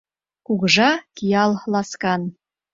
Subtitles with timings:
[0.45, 2.21] Кугыжа, киял ласкан!»